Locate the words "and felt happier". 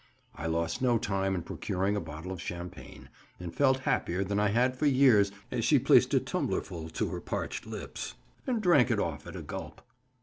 3.39-4.23